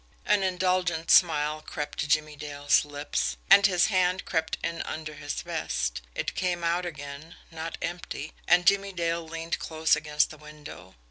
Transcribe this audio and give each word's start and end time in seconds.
An 0.25 0.41
indulgent 0.41 1.11
smile 1.11 1.61
crept 1.61 1.99
to 1.99 2.07
Jimmie 2.07 2.35
Dale's 2.35 2.83
lips 2.83 3.37
and 3.51 3.67
his 3.67 3.85
hand 3.85 4.25
crept 4.25 4.57
in 4.63 4.81
under 4.81 5.13
his 5.13 5.43
vest. 5.43 6.01
It 6.15 6.33
came 6.33 6.63
out 6.63 6.87
again 6.87 7.35
not 7.51 7.77
empty 7.83 8.33
and 8.47 8.65
Jimmie 8.65 8.93
Dale 8.93 9.21
leaned 9.23 9.59
close 9.59 9.95
against 9.95 10.31
the 10.31 10.39
window. 10.39 10.95